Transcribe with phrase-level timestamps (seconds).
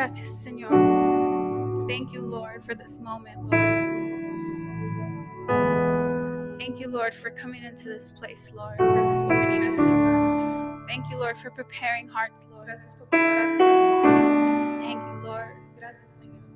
[0.00, 1.86] Gracias, Señor.
[1.86, 3.52] Thank you, Lord, for this moment, Lord.
[6.58, 8.78] Thank you, Lord, for coming into this place, Lord.
[8.78, 9.20] Gracias
[9.76, 10.86] Señor.
[10.88, 12.68] Thank you, Lord, for preparing hearts, Lord.
[12.68, 14.80] Gracias por preparar corazones.
[14.80, 15.54] Thank you, Lord.
[15.76, 16.48] Gracias, Señor.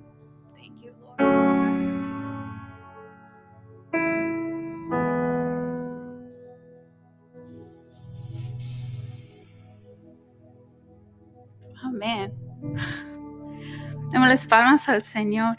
[0.56, 1.18] Thank you, Lord.
[1.18, 2.13] Gracias, Señor.
[14.34, 15.58] Demos las palmas al Señor.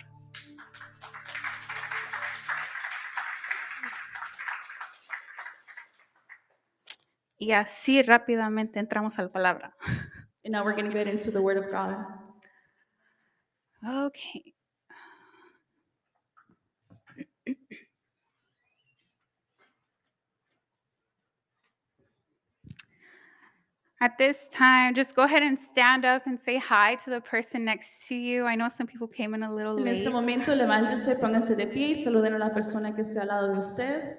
[7.37, 9.77] Y así rápidamente entramos a la palabra.
[10.43, 12.05] And now we're going to get into the Word of God.
[13.81, 14.53] Okay.
[24.01, 27.63] At this time, just go ahead and stand up and say hi to the person
[27.63, 28.45] next to you.
[28.45, 30.13] I know some people came in a little En este late.
[30.13, 33.57] momento, levántese, pónganse de pie y saluden a la persona que esté al lado de
[33.57, 34.17] usted.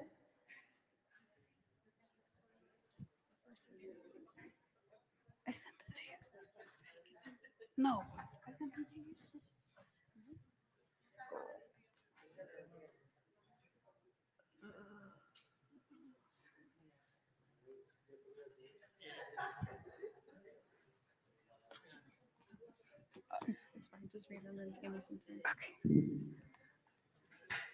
[5.46, 6.16] I sent them to you.
[7.76, 8.02] No.
[8.48, 9.04] I sent them to you.
[24.16, 25.40] Just read them and give me some time.
[25.52, 26.00] Okay.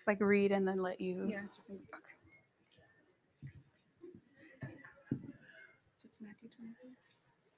[0.07, 1.27] Like read and then let you.
[1.31, 1.87] Yes, you can-
[5.97, 6.91] So it's Matthew 24.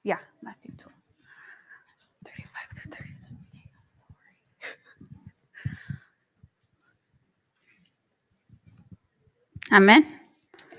[0.03, 0.93] Yeah, Matthew 12.
[2.25, 3.37] 35 through 37.
[3.53, 5.07] Dang, I'm
[9.71, 9.81] sorry.
[9.81, 10.19] Amen.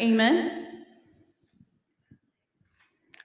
[0.00, 0.75] Amen.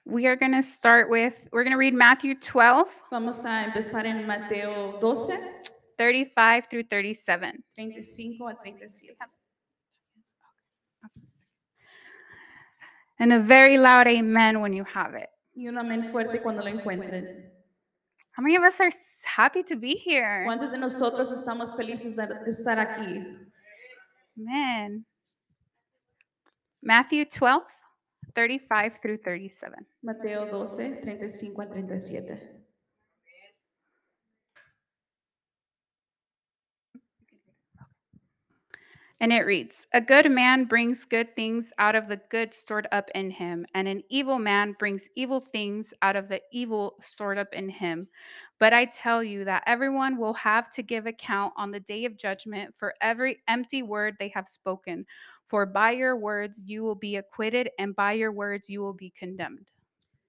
[0.04, 4.04] We are going to start with, we're going to read Matthew 12, Vamos a empezar
[4.04, 5.38] en Mateo 12,
[5.96, 7.62] 35 through 37.
[7.76, 9.28] 35 a 37.
[13.20, 15.28] And a very loud amen when you have it.
[15.54, 17.50] Y un amén fuerte cuando lo encuentren.
[18.32, 18.90] How many of us are
[19.24, 20.44] happy to be here?
[20.44, 23.24] ¿Cuántos de nosotros estamos felices de de estar aquí?
[24.36, 25.04] Amen.
[26.82, 27.62] Matthew 12,
[28.34, 29.86] 35 through 37.
[30.02, 30.70] Mateo 12,
[31.04, 32.38] 35 a 37.
[39.22, 43.08] And it reads A good man brings good things out of the good stored up
[43.14, 47.54] in him, and an evil man brings evil things out of the evil stored up
[47.54, 48.08] in him.
[48.58, 52.18] But I tell you that everyone will have to give account on the day of
[52.18, 55.06] judgment for every empty word they have spoken.
[55.52, 59.10] For by your words you will be acquitted, and by your words you will be
[59.10, 59.66] condemned.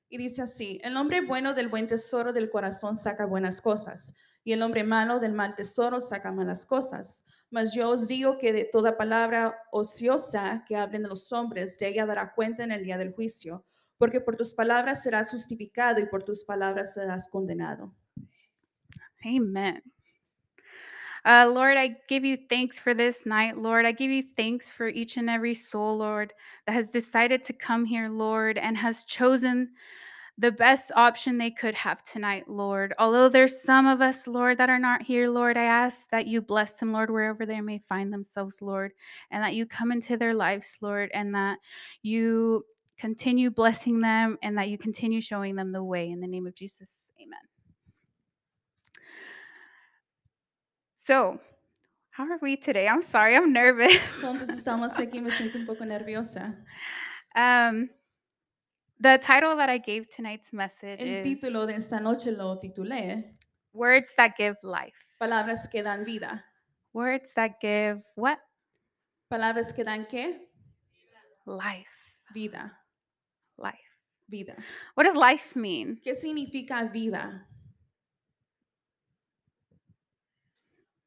[0.10, 4.52] Y dice así, el hombre bueno del buen tesoro del corazón saca buenas cosas, y
[4.52, 7.24] el hombre malo del mal tesoro saca malas cosas.
[7.50, 12.06] Mas yo os digo que de toda palabra ociosa que hablen los hombres, de ella
[12.06, 13.66] dará cuenta en el día del juicio,
[13.98, 17.96] porque por tus palabras serás justificado y por tus palabras serás condenado.
[19.24, 19.82] Amen.
[21.26, 23.86] Uh, Lord, I give you thanks for this night, Lord.
[23.86, 26.34] I give you thanks for each and every soul, Lord,
[26.68, 29.72] that has decided to come here, Lord, and has chosen
[30.38, 32.94] the best option they could have tonight, Lord.
[32.98, 36.42] Although there's some of us, Lord, that are not here, Lord, I ask that you
[36.42, 38.94] bless them, Lord, wherever they may find themselves, Lord,
[39.32, 41.60] and that you come into their lives, Lord, and that
[42.02, 42.66] you
[42.98, 46.10] continue blessing them and that you continue showing them the way.
[46.10, 47.53] In the name of Jesus, amen.
[51.06, 51.38] So,
[52.12, 52.88] how are we today?
[52.88, 53.94] I'm sorry, I'm nervous.
[54.22, 56.56] Entonces estamos aquí, me siento un poco nerviosa.
[57.36, 57.90] um,
[59.02, 63.34] the title that I gave tonight's message El is título de esta noche lo titulé
[63.74, 64.96] Words That Give Life.
[65.20, 66.42] Palabras que dan vida.
[66.94, 68.38] Words that give what?
[69.30, 70.38] Palabras que dan qué?
[71.46, 72.14] Life.
[72.34, 72.72] Vida,
[73.58, 73.76] Life.
[74.30, 74.56] vida.
[74.96, 76.00] What does life mean?
[76.02, 77.46] ¿Qué significa vida?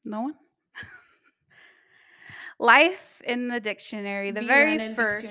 [0.07, 0.35] No one?
[2.59, 5.27] life in the dictionary, the Vida very first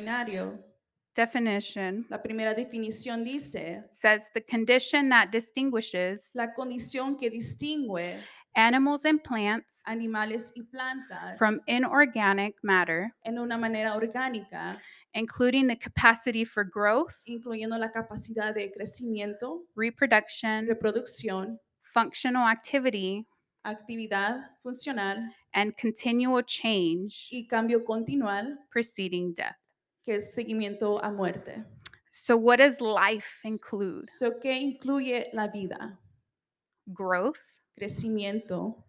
[1.16, 8.20] definition La primera definición dice, says the condition that distinguishes la condición que distingue
[8.54, 14.78] animals and plants animales y plantas from inorganic matter, en una manera orgánica,
[15.14, 23.26] including the capacity for growth, incluyendo la capacidad de crecimiento, reproduction, reproducción, functional activity,
[23.66, 25.18] actividad funcional
[25.54, 29.56] and continual change y cambio continual, preceding death.
[30.06, 31.64] que es seguimiento a muerte.
[32.12, 34.06] So, what does life include?
[34.06, 36.00] So, ¿Qué incluye la vida?
[36.88, 37.40] growth,
[37.78, 38.84] crecimiento,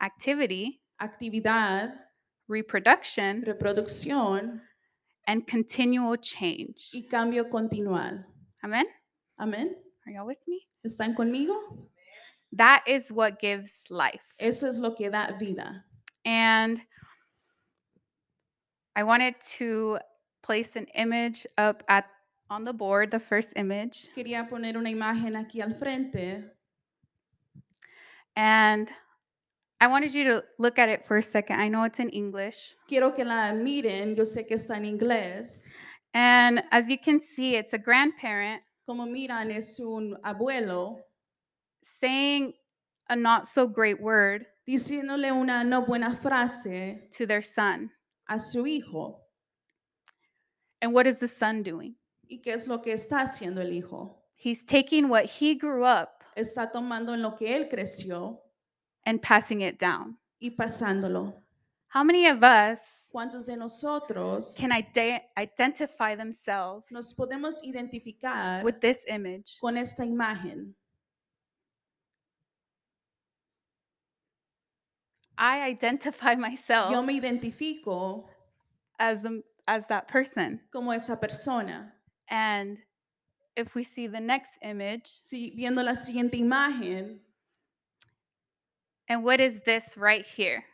[0.00, 1.92] activity, actividad,
[2.48, 4.62] reproduction, reproducción
[5.26, 6.90] and continual change.
[6.94, 8.24] y cambio continual.
[8.62, 8.86] Amen?
[9.38, 9.74] Amén.
[10.06, 10.68] Are y'all with me?
[10.84, 11.89] ¿Están conmigo?
[12.52, 14.20] That is what gives life.
[14.38, 15.84] Eso es lo que da vida.
[16.24, 16.80] And
[18.96, 19.98] I wanted to
[20.42, 22.06] place an image up at
[22.50, 24.08] on the board, the first image.
[24.16, 26.50] Quería poner una imagen aquí al frente
[28.36, 28.90] And
[29.80, 31.60] I wanted you to look at it for a second.
[31.60, 32.74] I know it's in English.
[32.88, 35.68] Quiero que la miren, yo sé que está en inglés.
[36.12, 40.98] And as you can see, it's a grandparent Como miran, es un abuelo
[42.00, 42.52] saying
[43.08, 47.90] a not so great word diciéndole una no buena frase to their son.
[48.28, 49.16] a su hijo.
[50.80, 51.96] And what is the son doing?
[52.28, 54.16] ¿Y qué es lo que está haciendo el hijo?
[54.34, 58.38] He's taking what he grew up Está tomando en lo que él creció
[59.04, 60.16] and passing it down.
[60.40, 61.34] y pasándolo.
[61.92, 68.78] How many of us ¿Cuántos de nosotros can ide- identify themselves nos podemos identificar with
[68.80, 69.58] this image?
[69.60, 70.74] con esta imagen?
[75.40, 78.24] I identify myself Yo me identifico
[78.98, 80.60] as a, as that person.
[80.70, 81.92] como esa persona.
[82.28, 82.78] And
[83.56, 87.18] if we see the next image, Si viendo la siguiente imagen,
[89.08, 90.64] and what is this right here?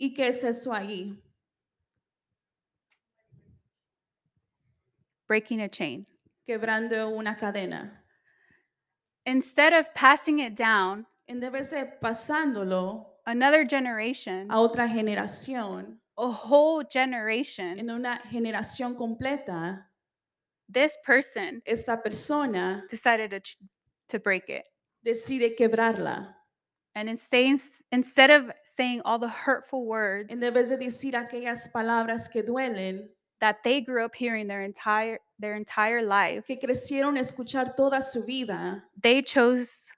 [0.00, 1.16] ¿y qué es eso ahí?
[5.28, 6.06] Breaking a chain.
[6.48, 7.90] Quebrando una cadena.
[9.26, 16.28] Instead of passing it down, En vez de pasándolo another generation, a otra generación, a
[16.30, 19.86] whole generation, en una generación completa,
[20.68, 23.56] this person esta persona decided to, ch-
[24.08, 24.66] to break it.
[25.04, 26.34] decide quebrarla.
[26.94, 27.60] And instead,
[27.92, 33.08] instead of saying all the hurtful words En vez de decir aquellas palabras que duelen,
[33.40, 38.02] that they grew up hearing their entire their entire life, que crecieron a escuchar toda
[38.02, 39.88] su vida, they chose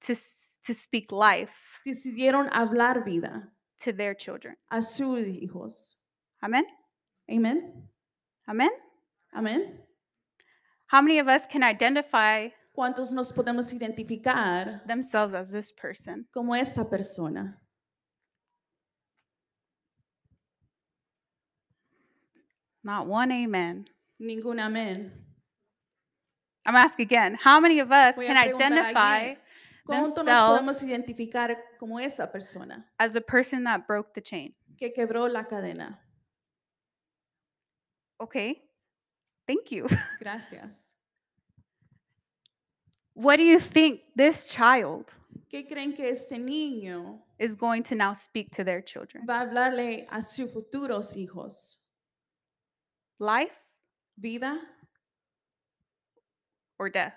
[0.00, 3.48] to s- to speak life decidieron hablar vida
[3.78, 4.56] to their children.
[4.70, 5.94] a sus hijos.
[6.42, 6.64] Amen.
[7.28, 7.88] Amén.
[8.48, 8.70] Amen.
[9.34, 9.78] Amén.
[10.88, 16.26] How many of us can identify ¿Cuántos nos podemos identificar themselves as this person?
[16.32, 17.58] como esta persona?
[22.84, 23.86] Not one amen.
[24.20, 25.10] Ningún amén.
[26.64, 27.34] I'm asking again.
[27.34, 29.36] How many of us Voy a can preguntar identify again.
[29.86, 34.54] ¿Cuánto nos podemos identificar como esa persona as a person that broke the chain?
[34.76, 35.98] que quebró la cadena?
[38.20, 38.62] Okay.
[39.46, 39.86] Thank you.
[40.20, 40.94] Gracias.
[43.14, 45.12] What do you think this child
[45.50, 49.24] ¿Qué creen que este niño is going to now speak to their children?
[49.26, 51.78] va a hablarle a sus futuros hijos?
[53.18, 53.52] Life
[54.18, 54.58] ¿Vida
[56.78, 57.14] or death?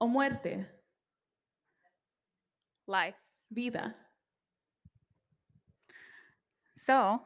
[0.00, 0.66] o muerte?
[2.90, 3.14] Life.
[3.52, 3.94] Vida.
[6.84, 7.20] So,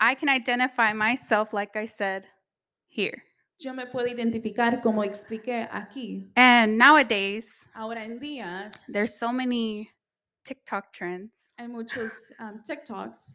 [0.00, 2.26] I can identify myself, like I said,
[2.88, 3.24] here.
[3.58, 6.30] Yo me puedo identificar como expliqué aquí.
[6.36, 9.90] And nowadays, Ahora en días there's so many
[10.44, 13.34] TikTok trends hay muchos um, TikToks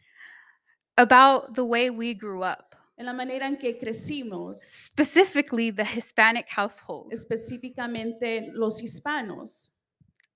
[0.97, 6.47] about the way we grew up, en la manera en que crecimos, specifically the Hispanic
[6.49, 7.11] household.
[7.11, 9.76] específicamente los hispanos.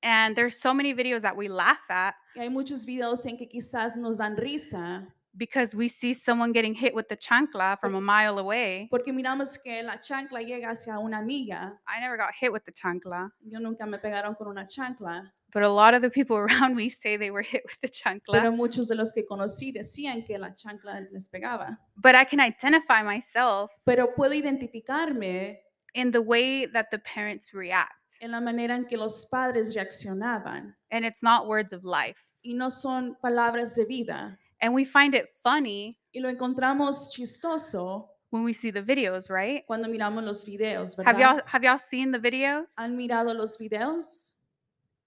[0.03, 3.47] And there's so many videos that we laugh at Y hay muchos videos en que
[3.47, 8.01] quizás nos dan risa because we see someone getting hit with the chancla from a
[8.01, 8.87] mile away.
[8.91, 11.73] porque miramos que la chancla llega hacia una amiga.
[11.87, 15.63] I never got hit with the chancla, Yo nunca me pegaron con una chancla, but
[15.63, 18.55] a lot of the people around me say they were hit with the pero chancla.
[18.55, 21.77] muchos de los que conocí decían que la chancla les pegaba.
[21.95, 25.59] But I can identify myself Pero puedo identificarme
[25.93, 28.17] in the way that the parents react.
[28.21, 30.73] en la manera en que los padres reaccionaban.
[30.91, 32.21] And it's not words of life.
[32.43, 34.37] Y no son palabras de vida.
[34.61, 39.65] And we find it funny Y lo encontramos chistoso when we see the videos, right?
[39.65, 42.73] cuando miramos los videos, Have y'all have y'all seen the videos?
[42.77, 44.33] ¿Han mirado los videos?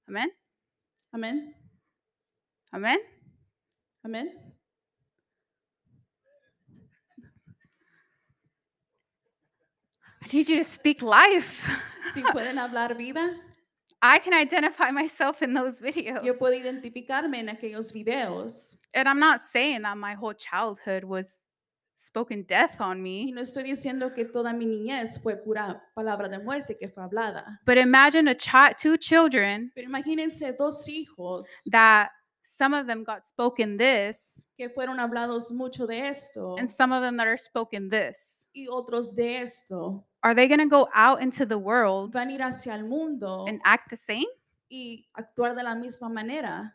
[0.09, 0.31] Amen.
[1.13, 1.55] Amén.
[2.73, 2.99] Amen.
[4.05, 4.44] Amén.
[10.25, 11.63] I need you to speak life.
[12.15, 13.37] Si pueden hablar vida,
[14.03, 16.25] I can identify myself in those videos.
[16.25, 18.77] yo puedo identificarme en aquellos videos.
[18.95, 21.43] And I'm not saying that my whole childhood was
[21.97, 23.33] spoken death on Y me.
[23.33, 27.59] no estoy diciendo que toda mi niñez fue pura palabra de muerte que fue hablada.
[27.65, 32.11] But imagine a child, two children Pero imagínense dos hijos that
[32.43, 37.01] some of them got spoken this, que fueron hablados mucho de esto and some of
[37.03, 38.44] them that are spoken this.
[38.55, 40.05] Y otros de esto.
[40.23, 43.45] Are they going to go out into the world Van a ir hacia el mundo
[43.47, 44.27] and act the same?
[44.71, 46.75] y actuar de la misma manera.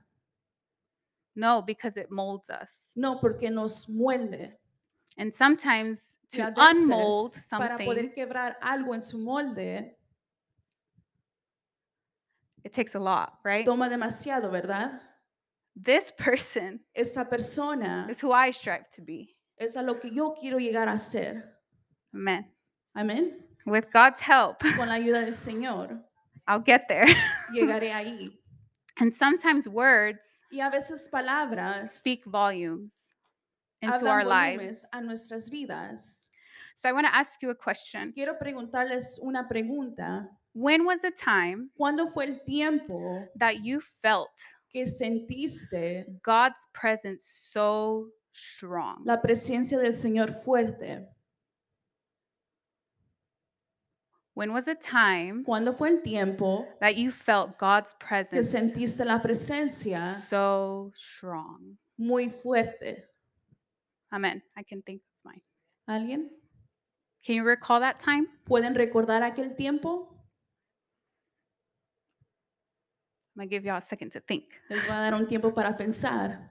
[1.36, 2.92] No, because it molds us.
[2.96, 4.58] No, porque nos muelde.
[5.18, 9.96] And sometimes Y to veces, unmold para something, poder quebrar algo en su molde,
[12.64, 13.66] it takes a lot, right?
[13.66, 15.02] toma demasiado, ¿verdad?
[15.76, 19.36] This person Esta persona is who I strive to be.
[19.58, 21.59] es a lo que yo quiero llegar a ser.
[22.14, 22.46] Amen.
[22.96, 23.32] Amén.
[23.66, 26.00] With God's help, Con la ayuda del Señor,
[26.48, 27.06] I'll get there.
[27.54, 28.32] llegaré ahí.
[29.00, 33.16] and sometimes words Y a veces palabras speak volumes
[33.82, 34.86] into hablan our volúmenes lives.
[34.94, 36.26] a nuestras vidas.
[36.76, 38.12] So I want to ask you a question.
[38.14, 40.28] Quiero preguntarles una pregunta.
[40.54, 44.32] When was a time ¿Cuándo fue el tiempo that you felt
[44.74, 49.04] que sentiste God's presence so strong?
[49.06, 51.06] la presencia del Señor fuerte?
[54.40, 59.04] When was a time ¿Cuándo fue el tiempo that you felt God's que presence sentiste
[59.04, 61.78] la presencia so strong?
[61.98, 63.04] muy fuerte?
[64.14, 64.42] Amen.
[64.56, 65.42] I can think of mine.
[65.90, 66.30] ¿Alguien?
[67.22, 68.28] Can you recall that time?
[68.46, 70.08] ¿Pueden recordar aquel tiempo?
[73.36, 74.46] I'm gonna give y'all a second to think.
[74.70, 76.50] Les voy a dar un tiempo para pensar.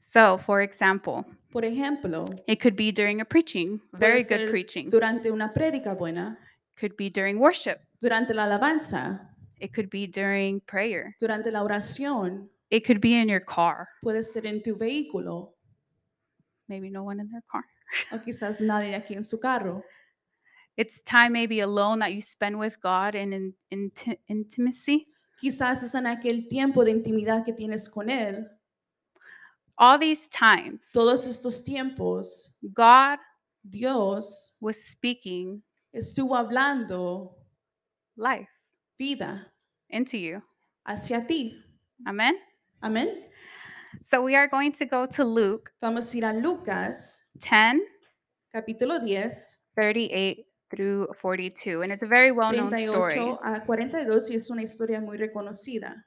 [0.00, 4.88] So, for example, Por ejemplo, it could be during a preaching, very good preaching.
[4.88, 6.38] durante una prédica buena,
[6.80, 7.78] Could be during worship.
[8.00, 9.28] durante la alabanza,
[9.60, 11.14] It could be during prayer.
[11.20, 13.86] durante la oración, It could be in your car.
[14.02, 15.54] puede ser en tu vehículo
[16.68, 17.64] Maybe no one in their car.
[18.12, 19.84] o quizás nadie aquí en su carro.
[20.78, 25.06] It's time maybe alone that you spend with God and in, inti- intimacy.
[25.38, 28.48] Quizás es en aquel tiempo de intimidad que tienes con Él.
[29.82, 33.18] All these times, Todos estos tiempos, God
[33.68, 35.60] Dios was speaking
[35.92, 37.34] estuvo hablando
[38.16, 38.46] life
[38.96, 39.46] vida
[39.90, 40.40] into you.
[40.86, 41.56] hacia ti.
[42.06, 42.34] Amen.
[42.80, 43.24] Amén.
[44.04, 47.80] So we are going to go to Luke Vamos a ir a Lucas, 10
[48.54, 51.82] capítulo 10, 38 through 42.
[51.82, 53.18] And it's a very well known 38 story.
[53.42, 56.04] a 42 y es una historia muy reconocida.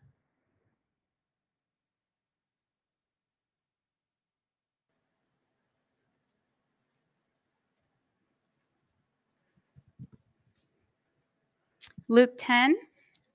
[12.07, 12.75] Luke 10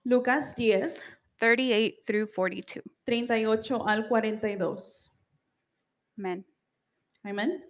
[0.05, 0.99] Lucas 10,
[1.39, 2.83] 38 through 42.
[3.07, 5.11] 38 al 42.
[6.19, 6.45] Amen.
[7.25, 7.61] Amén.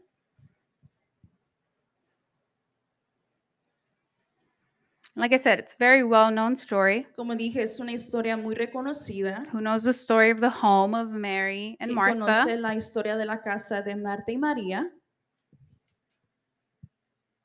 [5.16, 7.06] Like I said, it's a very well known story.
[7.16, 9.44] Como dije, es una historia muy reconocida.
[9.52, 12.44] Who knows the story of the home of Mary and ¿Quién Martha?
[12.44, 14.88] conoce la historia de la casa de Marta y María?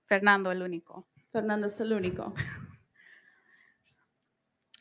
[0.07, 1.07] Fernando el único.
[1.31, 2.33] Fernando es el único.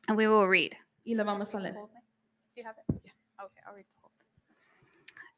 [0.08, 0.76] And we will read.
[1.06, 1.72] Y la vamos a leer.
[1.72, 1.80] Do
[2.56, 3.00] you have it?
[3.04, 3.44] Yeah.
[3.44, 4.56] Okay, I'll read the whole thing.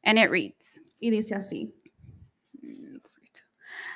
[0.03, 1.71] And it reads Y dice así.
[2.63, 3.41] Mm, 42.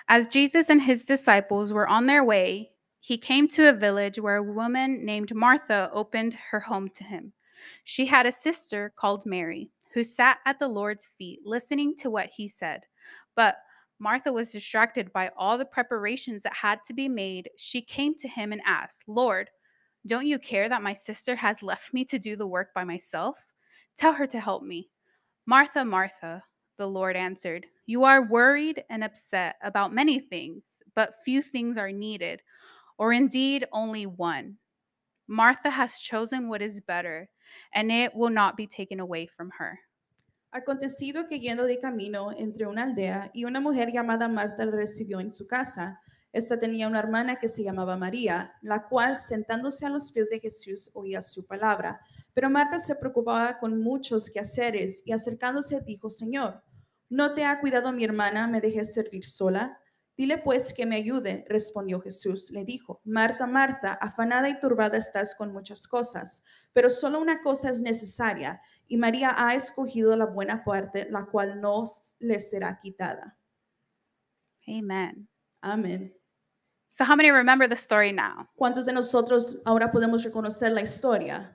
[0.08, 4.38] As Jesus and his disciples were on their way, he came to a village where
[4.38, 7.34] a woman named Martha opened her home to him.
[7.84, 12.30] She had a sister called Mary, who sat at the Lord's feet listening to what
[12.36, 12.82] he said.
[13.36, 13.58] But
[14.00, 17.50] Martha was distracted by all the preparations that had to be made.
[17.58, 19.50] She came to him and asked, Lord,
[20.06, 23.38] don't you care that my sister has left me to do the work by myself?
[23.98, 24.90] Tell her to help me.
[25.46, 26.44] Martha, Martha,
[26.78, 30.64] the Lord answered, You are worried and upset about many things,
[30.96, 32.42] but few things are needed,
[32.98, 34.58] or indeed only one.
[35.28, 37.30] Martha has chosen what is better,
[37.74, 39.80] and it will not be taken away from her.
[40.54, 45.22] Acontecido que yendo de camino entre una aldea y una mujer llamada Marta le recibió
[45.22, 46.01] en su casa.
[46.34, 50.40] Esta tenía una hermana que se llamaba María, la cual sentándose a los pies de
[50.40, 52.00] Jesús oía su palabra.
[52.34, 56.64] Pero Marta se preocupaba con muchos quehaceres y acercándose dijo, Señor,
[57.10, 58.48] ¿no te ha cuidado mi hermana?
[58.48, 59.78] ¿Me dejes servir sola?
[60.16, 62.52] Dile pues que me ayude, respondió Jesús.
[62.52, 67.70] Le dijo, Marta, Marta, afanada y turbada estás con muchas cosas, pero solo una cosa
[67.70, 71.86] es necesaria, y María ha escogido la buena parte, la cual no
[72.20, 73.38] le será quitada.
[74.68, 75.30] Amen.
[75.62, 76.21] Amén.
[76.94, 78.50] So, how many remember the story now?
[78.60, 81.50] ¿Cuántos de nosotros ahora podemos reconocer la historia?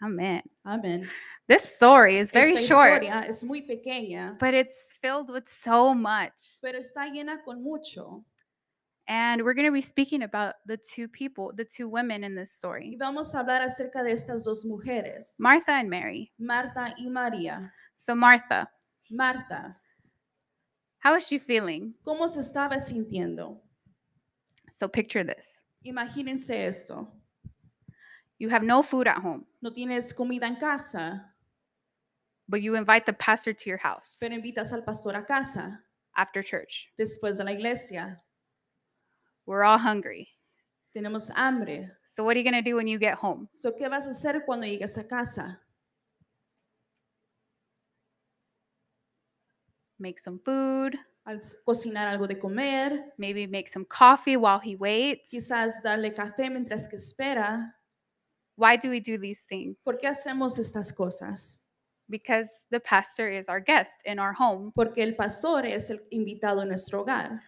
[0.00, 0.42] Amen.
[0.64, 1.08] Amén.
[1.48, 6.60] This story is very Esta short, es muy pequeña, but it's filled with so much.
[6.62, 8.24] pero está llena con mucho.
[9.08, 12.50] And we're going to be speaking about the two people, the two women in this
[12.50, 16.30] Y story vamos a hablar acerca de estas dos mujeres, Martha and Mary.
[16.38, 17.72] Marta y María.
[17.96, 18.70] So, Martha,
[19.10, 19.76] Marta,
[21.00, 21.94] how is she feeling?
[22.04, 23.65] ¿cómo se estaba sintiendo?
[24.76, 27.08] So, picture this Imagínense esto.
[28.38, 31.32] you have no food at home, No tienes comida en casa,
[32.46, 35.80] but you invite the pastor to your house pero invitas al pastor a casa
[36.14, 36.90] after church.
[36.98, 38.18] después de la iglesia.
[39.46, 40.28] We're all hungry.
[40.94, 41.90] Tenemos hambre.
[42.04, 43.48] So, what are you going to do when you get home?
[43.54, 45.58] So, ¿Qué vas a hacer cuando llegues a casa?
[49.98, 55.28] Make some food, Al cocinar algo de comer, maybe make some coffee while he waits.
[55.30, 57.74] quizás darle café mientras que espera.
[58.56, 59.76] Why do we do these things?
[59.84, 61.64] ¿Por qué hacemos estas cosas?
[62.08, 64.72] Because the pastor is our guest in our home.
[64.74, 67.40] Porque el pastor es el invitado en nuestro hogar.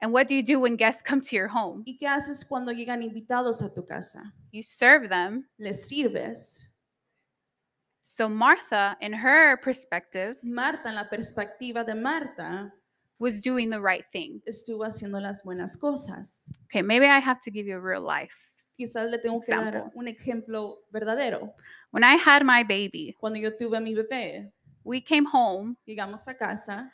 [0.00, 1.82] And what do you do when guests come to your home?
[1.86, 4.32] ¿Y qué haces cuando llegan invitados a tu casa?
[4.52, 5.48] You serve them.
[5.58, 6.68] Les sirves.
[8.02, 12.72] So, Martha, in her perspective, Marta, en la perspectiva de Marta,
[13.18, 14.40] was doing the right thing.
[14.46, 16.48] estuvo haciendo las buenas cosas.
[16.66, 18.34] Okay, maybe I have to give you a real life.
[18.78, 21.52] Quizás le tengo que dar un ejemplo verdadero.
[21.90, 24.50] When I had my baby, Cuando yo tuve a mi bebé,
[24.84, 25.76] we came home.
[25.86, 26.90] llegamos a casa,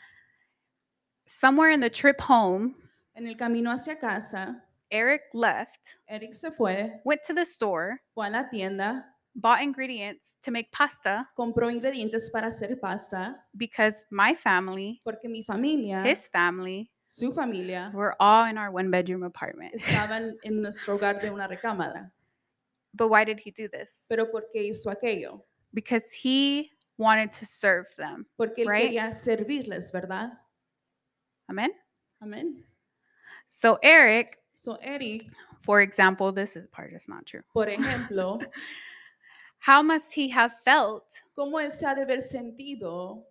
[1.26, 2.74] Somewhere in the trip home,
[3.16, 8.26] en el camino hacia casa, Eric left, Eric se fue, went to the store, fue
[8.26, 14.34] a la tienda, bought ingredients to make pasta compró ingredientes para hacer pasta, because my
[14.34, 19.74] family, porque mi familia, his family, su familia, were all in our one bedroom apartment.
[19.74, 22.10] estaban en nuestro hogar de una recámara.
[22.94, 24.04] But why did he do this?
[24.08, 25.44] Pero ¿por qué hizo aquello?
[25.72, 28.26] Because he wanted to serve them.
[28.38, 28.90] Porque él Right.
[28.92, 30.30] quería servirles, ¿verdad?
[31.50, 31.70] Amen?
[32.22, 32.62] Amén.
[33.48, 35.26] So, Eric, So, Eric,
[35.58, 37.42] for example, this is part is not true.
[37.52, 38.38] por ejemplo,
[39.66, 43.24] How must he have felt ¿cómo él se ha de haber sentido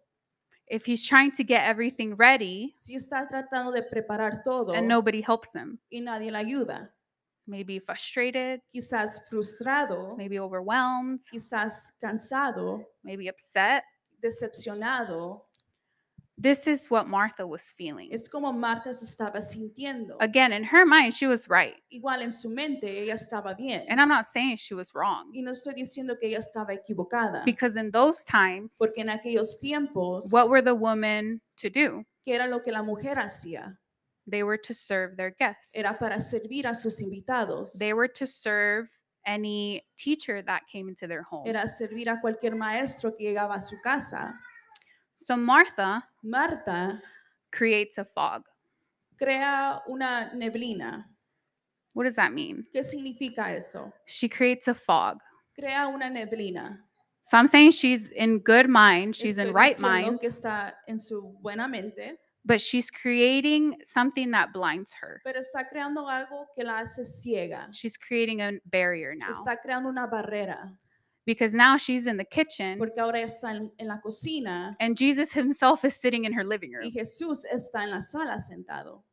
[0.67, 5.21] if he's trying to get everything ready si está tratando de preparar todo and nobody
[5.21, 5.79] helps him?
[5.91, 6.93] y nadie le ayuda?
[7.45, 13.83] Maybe frustrated, Quizás frustrado, maybe overwhelmed, quizás cansado, maybe upset.
[14.21, 15.45] decepcionado.
[16.35, 18.09] This is what Martha was feeling.
[18.11, 20.17] Es como Marta se estaba sintiendo.
[20.19, 21.75] Again, in her mind, she was right.
[21.93, 23.85] Igual en su mente ella estaba bien.
[23.87, 27.43] And I'm not saying she was wrong Y no estoy diciendo que ella estaba equivocada.
[27.45, 32.03] because in those times, Porque en aquellos tiempos, what were the women to do?
[32.25, 33.77] ¿qué era lo que la mujer hacía?
[34.25, 35.75] They were to serve their guests.
[35.75, 37.77] Era para servir a sus invitados.
[37.77, 38.89] They were to serve
[39.25, 41.45] any teacher that came into their home.
[41.47, 44.33] Era servir a cualquier maestro que llegaba a su casa.
[45.15, 47.01] So Martha Marta
[47.51, 48.43] creates a fog.
[49.17, 51.05] crea una neblina.
[51.93, 52.65] What does that mean?
[52.73, 53.93] ¿Qué significa eso?
[54.05, 55.19] She creates a fog.
[55.55, 56.79] Crea una neblina.
[57.21, 60.73] So I'm saying she's in good mind, she's in Estoy right diciendo mind, que está
[60.89, 65.21] en su buena mente, but she's creating something that blinds her.
[65.23, 67.69] pero está creando algo que la hace ciega.
[67.71, 70.77] She's creating a barrier now Está creando una barrera,
[71.25, 75.31] because now she's in the kitchen porque ahora está en, en la cocina and Jesus
[75.31, 76.91] himself is sitting in her living y room.
[76.91, 79.03] Jesús está en la sala sentado.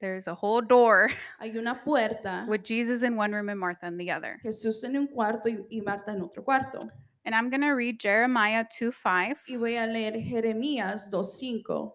[0.00, 3.98] There's a whole door Hay una puerta, with Jesus in one room and Martha in
[3.98, 4.40] the other.
[4.44, 6.80] Jesús en un cuarto y, y Marta en otro cuarto.
[7.24, 9.36] And I'm going to read Jeremiah 2 5.
[9.48, 11.92] Y voy a leer Jeremías 2.5.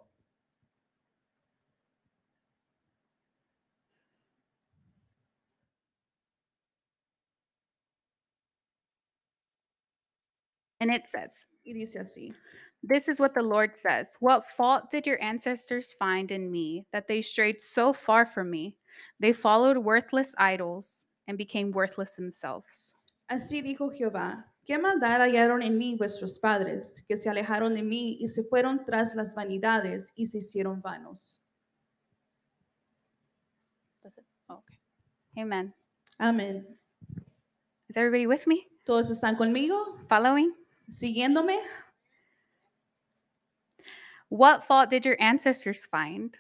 [10.86, 11.32] And it says,
[11.65, 12.32] Y dice así.
[12.84, 17.08] This is what the Lord says What fault did your ancestors find in me that
[17.08, 18.78] they strayed so far from me?
[19.19, 22.93] They followed worthless idols and became worthless themselves.
[23.32, 28.19] Así dijo Jehová, ¿qué maldad hallaron en mí vuestros padres, que se alejaron de mí
[28.21, 31.48] y se fueron tras las vanidades y se hicieron vanos?
[34.04, 34.26] Does it?
[34.50, 34.78] Oh, okay.
[35.41, 35.74] Amen.
[36.19, 36.63] Amén.
[37.89, 38.67] Is everybody with me?
[38.86, 39.98] ¿Todos están conmigo?
[40.08, 40.54] Following?
[40.89, 41.58] ¿Siguiéndome?
[44.30, 46.38] What fault did your ancestors find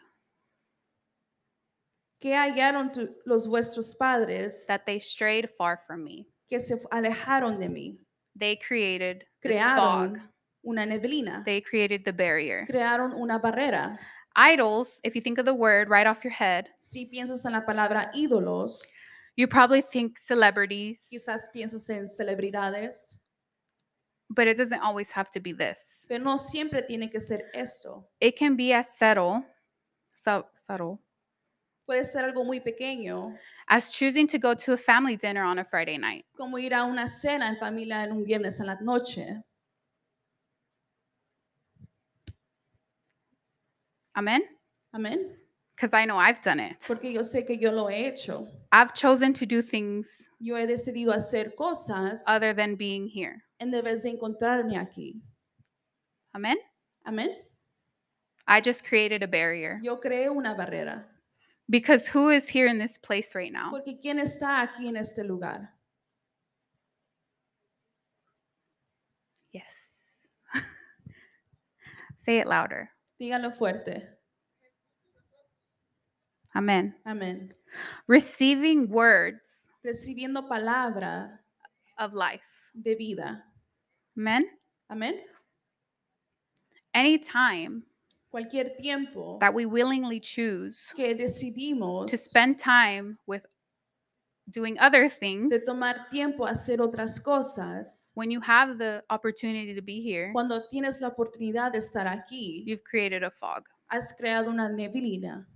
[2.19, 6.27] ¿Qué hallaron tu- los vuestros padres that they strayed far from me?
[6.49, 7.97] que se alejaron de mí?
[8.35, 10.13] They created this fog.
[10.17, 10.29] Crearon
[10.63, 11.43] una neblina.
[11.45, 12.65] They created the barrier.
[12.69, 13.97] Crearon una barrera.
[14.35, 17.61] Idols, if you think of the word right off your head, Si piensas en la
[17.65, 18.81] palabra ídolos,
[19.37, 23.19] You probably think celebrities, Quizás piensas en celebridades,
[24.29, 26.05] but it doesn't always have to be this.
[26.07, 28.05] pero no siempre tiene que ser esto.
[28.19, 29.43] It can be as subtle,
[30.13, 30.99] so subtle
[31.87, 35.63] Puede ser algo muy pequeño, as choosing to go to a family dinner on a
[35.63, 36.25] Friday night.
[36.35, 39.43] como ir a una cena en familia en un viernes en la noche.
[44.15, 44.41] Amen?
[44.93, 45.35] Amén.
[45.75, 46.77] Because I know I've done it.
[46.87, 48.47] Porque yo sé que yo lo he hecho.
[48.71, 53.43] I've chosen to do things Yo he decidido hacer cosas other than being here.
[53.59, 55.21] En vez de encontrarme aquí.
[56.33, 56.57] Amen?
[57.05, 57.29] Amén.
[58.47, 59.79] I just created a barrier.
[59.83, 61.05] Yo creé una barrera.
[61.67, 63.71] Because who is here in this place right now?
[63.71, 65.69] Porque ¿quién está aquí en este lugar?
[69.51, 69.63] Yes.
[72.17, 72.91] Say it louder.
[73.19, 74.03] Díganlo fuerte.
[76.55, 76.95] Amen.
[77.05, 77.51] Amén.
[78.07, 81.39] Receiving words Recibiendo palabra
[81.99, 82.54] of life.
[82.75, 83.43] De vida.
[84.17, 84.45] Amen.
[84.89, 85.15] Amén.
[86.93, 87.83] Anytime
[88.31, 93.45] Cualquier tiempo that we willingly choose que decidimos to spend time with
[94.51, 99.73] doing other things, de tomar tiempo a hacer otras cosas, when you have the opportunity
[99.73, 103.63] to be here, cuando tienes la oportunidad de estar aquí, you've created a fog.
[103.87, 105.47] has creado una neblina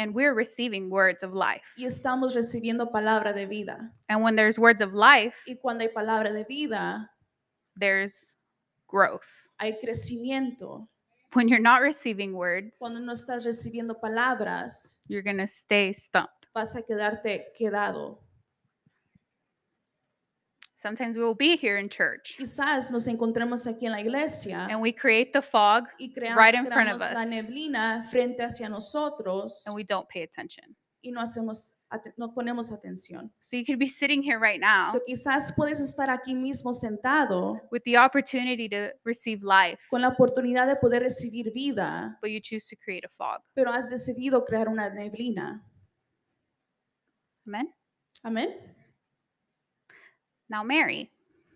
[0.00, 1.62] And we're receiving words of life.
[1.76, 3.92] y estamos recibiendo palabra de vida.
[4.08, 7.10] And when there's words of life, Y cuando hay palabra de vida,
[7.76, 8.36] there's
[8.88, 9.28] growth.
[9.60, 10.88] hay crecimiento.
[11.34, 16.48] When you're not receiving words, Cuando no estás recibiendo palabras, you're going to stay stumped.
[16.54, 18.18] vas a quedarte quedado.
[20.82, 24.80] Sometimes we will be here in church Quizás nos encontremos aquí en la iglesia and
[24.80, 27.28] we create the fog y creamos, right in front of creamos la us.
[27.28, 30.74] neblina frente hacia nosotros and we don't pay attention.
[31.02, 31.74] y no hacemos
[32.16, 33.30] no ponemos atención.
[33.40, 37.60] So you could be sitting here right now So, quizás puedes estar aquí mismo sentado
[37.70, 42.40] with the opportunity to receive life, con la oportunidad de poder recibir vida, but you
[42.40, 43.42] choose to create a fog.
[43.54, 45.62] pero has decidido crear una neblina.
[47.46, 47.74] Amen.
[48.22, 48.69] Amén.
[50.50, 51.12] Now, Mary,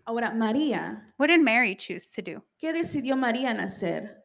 [0.07, 2.41] Ahora, María, what did Mary choose to do?
[2.61, 4.23] ¿qué decidió María en hacer?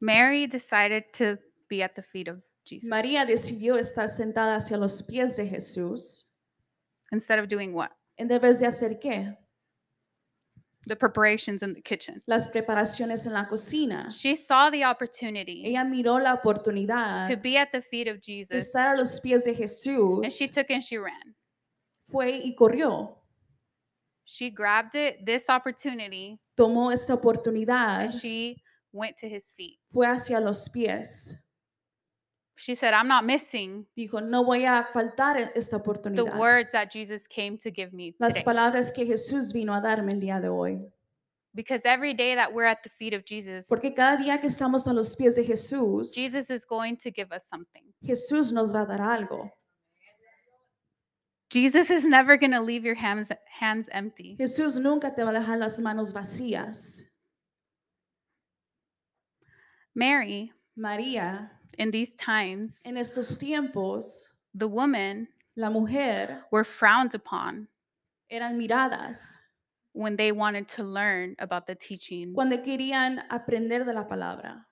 [0.00, 5.02] Mary decided to be at the feet of Jesus María decidió estar sentada hacia los
[5.02, 6.36] pies de Jesús
[7.10, 7.90] instead of doing what?
[8.18, 9.36] en vez de hacer qué?
[10.88, 12.22] The preparations in the kitchen.
[12.26, 14.10] Las preparaciones en la cocina.
[14.10, 18.22] She saw the opportunity Ella miró la oportunidad to be at the feet of de
[18.22, 20.24] Jesus estar a los pies de Jesús.
[20.24, 21.34] and she took and she ran.
[22.10, 23.16] Fue y corrió.
[24.24, 28.04] She grabbed it, this opportunity, Tomó esta oportunidad.
[28.04, 29.78] and she went to his feet.
[29.92, 31.44] Fue hacia los pies.
[32.60, 36.36] She said, I'm not missing Dijo, no voy a faltar esta the oportunidad.
[36.36, 38.44] words that Jesus came to give me Las today.
[38.44, 40.80] palabras que Jesús vino a darme el día de hoy.
[41.54, 44.88] Because every day that we're at the feet of Jesus, Porque cada día que estamos
[44.88, 47.84] a los pies de Jesús, Jesus is going to give us something.
[48.04, 49.50] Jesús nos va a dar algo.
[51.50, 54.36] Jesus is never going to leave your hands, hands empty.
[54.38, 57.04] Jesús nunca te va a dejar las manos vacías.
[59.94, 67.68] Mary, María, in these times, en estos tiempos, the women la mujer were frowned upon
[68.30, 69.36] eran miradas
[69.92, 72.34] when they wanted to learn about the teachings.
[72.34, 74.64] cuando querían aprender de la palabra.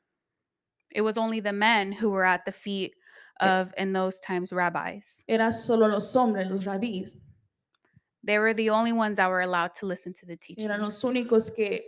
[0.90, 2.94] It was only the men who were at the feet
[3.40, 5.22] of, in those times, rabbis.
[5.28, 7.20] Era solo los hombres, los rabís.
[8.22, 11.28] They were the only ones that were allowed to listen to the Eran los teachings.
[11.28, 11.80] únicos que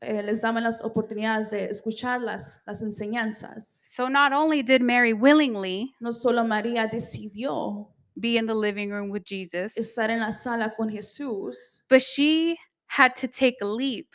[0.00, 3.82] eh, les daban las oportunidades de escuchar las, las enseñanzas.
[3.94, 9.10] So not only did Mary willingly No solo María decidió be in the living room
[9.10, 14.08] with Jesus, estar en la sala con Jesús, but she had to take a leap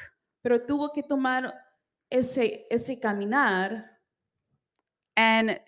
[0.43, 1.53] pero tuvo que tomar
[2.09, 3.89] ese, ese caminar
[5.15, 5.59] and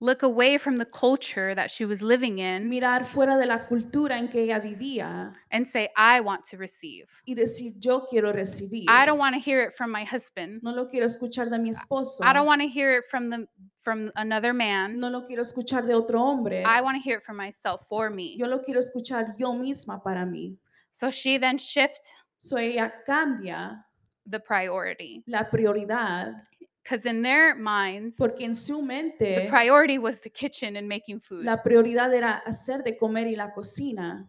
[0.00, 4.12] look away from the culture that she was living in mirar fuera de la cultura
[4.12, 7.06] en que ella vivía and say, I want to receive.
[7.26, 8.86] y decir, yo quiero recibir.
[8.88, 10.60] I don't want to hear it from my husband.
[10.62, 12.20] No lo quiero escuchar de mi esposo.
[12.22, 13.46] I don't want to hear it from the
[13.82, 14.98] from another man.
[14.98, 16.62] No lo quiero escuchar de otro hombre.
[16.64, 18.36] I want to hear it from myself for me.
[18.38, 20.56] Yo lo quiero escuchar yo misma para mí.
[20.92, 23.84] So she then shift So ella cambia
[24.26, 26.34] the priority la prioridad
[26.82, 31.20] because in their minds porque en su the mente priority was the kitchen and making
[31.20, 31.44] food.
[31.44, 34.28] la prioridad era hacer de comer y la cocina.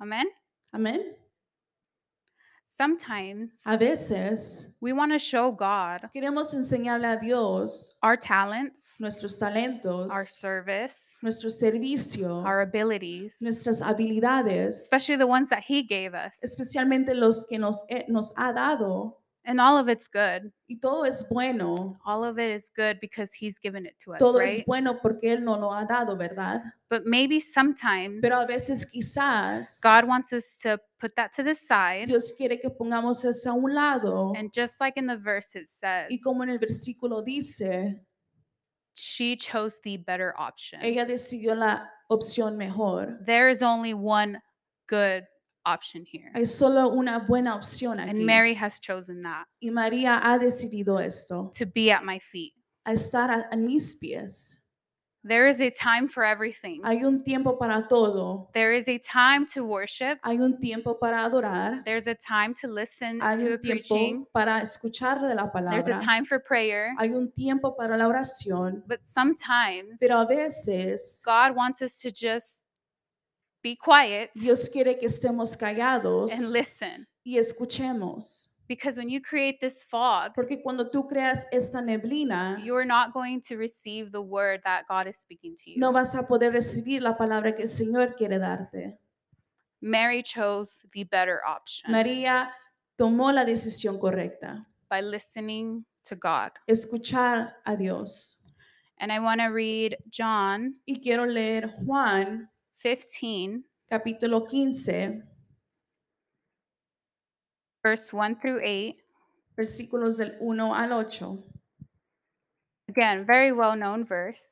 [0.00, 0.26] Amen.
[0.72, 1.16] Amén.
[2.72, 9.36] Sometimes A veces we want to show God queremos enseñarle a Dios our talents, nuestros
[9.38, 16.14] talentos, our service, nuestro servicio, our abilities, nuestras habilidades, especially the ones that He gave
[16.14, 16.42] us.
[16.42, 19.19] especialmente los que nos, eh, nos ha dado.
[19.42, 20.52] And all of it's good.
[20.68, 21.98] Y todo es bueno.
[22.04, 24.60] All of it is good because He's given it to us, Todo right?
[24.60, 26.60] es bueno porque Él nos lo ha dado, ¿verdad?
[26.90, 31.54] But maybe sometimes Pero a veces quizás God wants us to put that to the
[31.54, 32.06] side.
[32.08, 34.34] Dios quiere que pongamos eso a un lado.
[34.36, 37.98] And just like in the verse, it says, Y como en el versículo dice,
[38.94, 40.82] she chose the better option.
[40.82, 43.18] ella decidió la opción mejor.
[43.24, 44.42] There is only one
[44.86, 45.24] good
[45.64, 46.30] option here.
[46.34, 48.24] Hay solo una buena opción And.
[48.24, 52.54] Mary has chosen that Y María ha decidido esto, to be at my feet.
[52.86, 54.60] a estar a, a mis pies.
[55.22, 56.80] There is a time for everything.
[56.82, 58.48] Hay un tiempo para todo.
[58.54, 60.18] There is a time to worship.
[60.24, 61.84] Hay un tiempo para adorar.
[61.84, 64.26] There's a time to listen Hay to a un tiempo preaching.
[64.32, 66.94] para escuchar de la There's a time for prayer.
[66.98, 68.82] Hay un tiempo para la oración.
[68.86, 72.59] But sometimes Pero a veces God wants us to just
[73.62, 77.06] be quiet Dios quiere que estemos callados and listen.
[77.24, 78.46] y escuchemos.
[78.68, 83.40] Because when you create this fog, Porque cuando tú creas esta neblina, you're not going
[83.40, 85.80] to receive the word that God is speaking to you.
[85.80, 88.96] no vas a poder recibir la palabra que el Señor quiere darte.
[89.82, 92.50] Mary chose the better option María
[92.98, 96.50] tomó la decisión correcta, by listening to God.
[96.68, 98.36] escuchar a Dios.
[98.98, 102.49] And I want to read John Y quiero leer Juan
[102.80, 105.22] 15, capítulo 15,
[107.82, 108.96] verse 1 through 8.
[109.56, 111.38] versículos del 1 al 8.
[112.88, 114.42] Again, very well known verse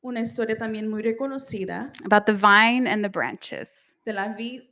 [0.00, 3.94] Una historia también muy reconocida about the vine and the branches.
[4.06, 4.62] de la vid.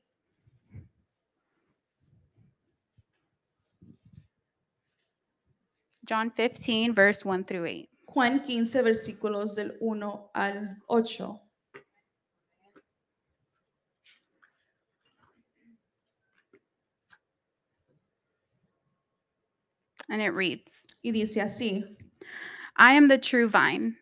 [6.04, 7.88] John 15, verse 1 through 8.
[8.06, 11.40] Juan 15, versículos del 1 al 8.
[20.08, 21.96] And it reads Y dice así,
[22.76, 23.96] I am the true vine,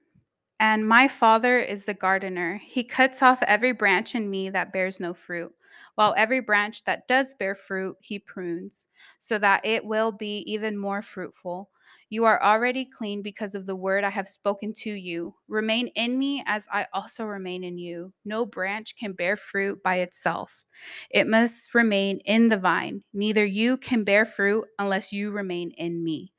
[0.58, 2.60] and my Father is the gardener.
[2.64, 5.52] He cuts off every branch in me that bears no fruit,
[5.94, 8.86] while every branch that does bear fruit, he prunes,
[9.18, 11.70] so that it will be even more fruitful.
[12.10, 15.34] You are already clean because of the word I have spoken to you.
[15.48, 18.12] Remain in me as I also remain in you.
[18.24, 20.64] No branch can bear fruit by itself,
[21.10, 23.02] it must remain in the vine.
[23.12, 26.32] Neither you can bear fruit unless you remain in me.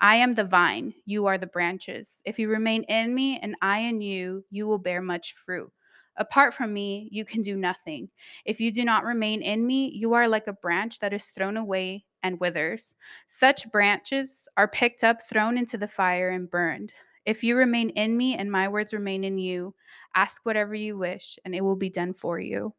[0.00, 2.22] I am the vine, you are the branches.
[2.24, 5.72] If you remain in me and I in you, you will bear much fruit.
[6.18, 8.08] Apart from me, you can do nothing.
[8.44, 11.56] If you do not remain in me, you are like a branch that is thrown
[11.56, 12.94] away and withers.
[13.26, 16.92] Such branches are picked up, thrown into the fire, and burned.
[17.24, 19.74] If you remain in me and my words remain in you,
[20.14, 22.74] ask whatever you wish, and it will be done for you.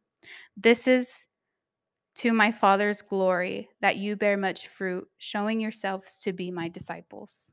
[0.56, 1.28] This is
[2.16, 7.52] to my Father's glory that you bear much fruit, showing yourselves to be my disciples.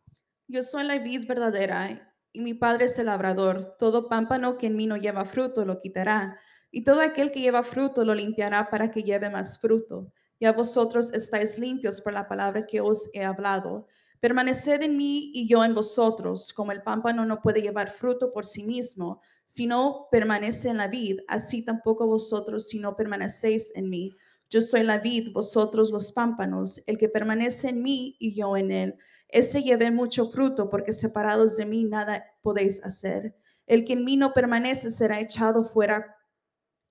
[0.49, 2.01] Yo soy la vid verdadera
[2.33, 3.77] y mi Padre es el labrador.
[3.79, 6.39] Todo pámpano que en mí no lleva fruto lo quitará,
[6.71, 10.13] y todo aquel que lleva fruto lo limpiará para que lleve más fruto.
[10.41, 13.87] Ya vosotros estáis limpios por la palabra que os he hablado.
[14.21, 18.47] Permaneced en mí y yo en vosotros, como el pámpano no puede llevar fruto por
[18.47, 23.91] sí mismo, si no permanece en la vid, así tampoco vosotros si no permanecéis en
[23.91, 24.17] mí.
[24.49, 28.71] Yo soy la vid, vosotros los pámpanos, el que permanece en mí y yo en
[28.71, 28.95] él.
[29.29, 33.37] Ese lleve mucho fruto, porque separados de mí nada podéis hacer.
[33.67, 36.17] El que en mí no permanece será echado fuera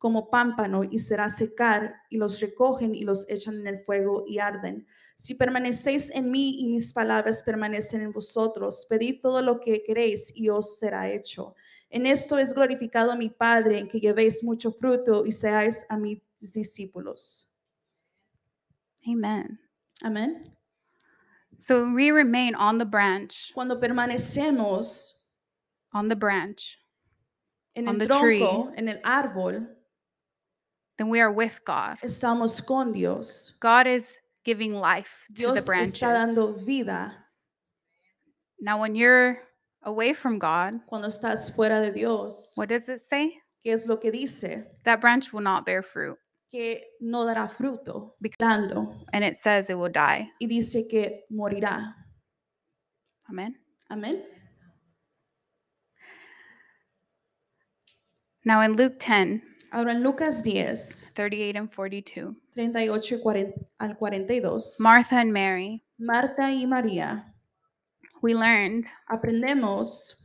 [0.04, 4.38] como pámpano y será secar, y los recogen y los echan en el fuego y
[4.38, 4.86] arden.
[5.16, 10.36] Si permanecéis en mí y mis palabras permanecen en vosotros, pedid todo lo que queréis
[10.36, 11.56] y os será hecho.
[11.90, 16.22] En esto es glorificado mi Padre, en que llevéis mucho fruto y seáis a mis
[16.42, 17.50] discípulos.
[19.08, 19.58] Amen.
[20.02, 20.54] Amén.
[21.60, 25.24] So we remain on the branch, Cuando permanecemos
[25.94, 26.78] on the branch,
[27.74, 28.40] en On el the tree.
[28.40, 29.80] tronco, en el árbol,
[30.98, 31.98] then we are with God.
[32.04, 33.52] estamos con Dios.
[33.60, 35.96] God is giving life to the branches.
[35.96, 37.14] está dando vida.
[38.60, 39.40] Now, when you're
[39.84, 43.40] away from God, Cuando estás fuera de Dios, what does it say?
[43.66, 44.66] ¿qué es lo que dice?
[44.86, 46.18] That branch will not bear fruit.
[46.52, 48.94] Que no dará fruto, Bec- dando.
[49.12, 50.30] And it says it will die.
[50.40, 51.94] Y dice que morirá.
[53.30, 53.56] Amen.
[53.90, 54.22] Amén.
[58.46, 59.42] Now, in Luke 10,
[59.74, 62.36] Ahora en Lucas 10, 38 and 42.
[62.54, 67.26] 38 y 40 al 42, Martha and Mary, Marta y María,
[68.22, 70.22] we learned aprendemos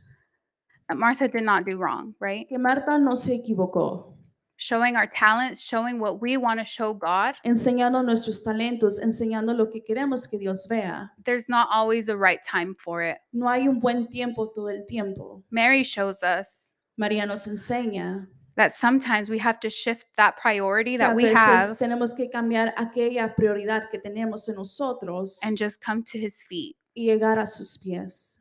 [0.87, 2.47] that Martha did not do wrong, right?
[2.47, 4.13] que Marta no se equivocó,
[4.57, 7.33] Showing our talents, showing what we want to show God.
[7.43, 11.09] enseñando nuestros talentos, enseñando lo que queremos que Dios vea.
[11.23, 13.17] There's not always a right time for it.
[13.33, 15.43] No hay un buen tiempo todo el tiempo.
[15.49, 18.27] Mary shows us María nos enseña
[18.59, 23.33] that sometimes we have to shift that priority that we have tenemos que cambiar aquella
[23.33, 27.77] prioridad que tenemos en nosotros and just come to his feet y llegar a sus
[27.77, 28.39] pies.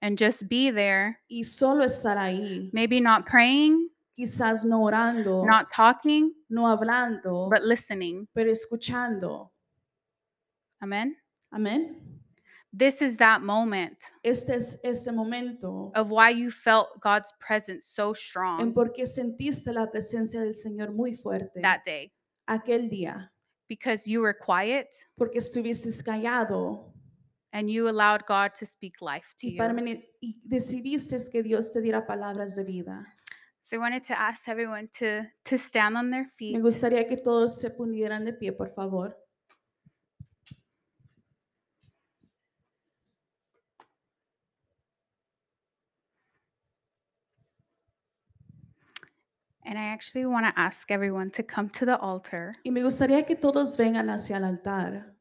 [0.00, 1.20] and just be there.
[1.28, 7.62] Y solo estar ahí, Maybe not praying, quizás no orando, not talking, no hablando, but
[7.62, 8.26] listening.
[8.34, 9.50] pero escuchando.
[10.82, 11.16] Amen.
[11.52, 12.17] Amén.
[12.78, 18.10] This is that moment Este es este momento of why you felt God's presence so
[18.10, 22.12] en strong por qué sentiste la presencia del Señor muy fuerte that day
[22.46, 23.32] aquel día,
[23.68, 26.92] because you were quiet porque estuviste callado
[27.52, 29.58] and you allowed God to speak life to y, you.
[29.58, 33.14] permane- y decidiste que Dios te diera palabras de vida.
[33.60, 36.54] So I wanted to ask everyone to to stand on their feet.
[36.54, 39.16] Me gustaría que todos se pudieran de pie, por favor.
[49.68, 52.52] And I actually want to ask everyone to come to the altar.
[52.64, 55.14] Y me gustaría que todos vengan hacia el altar.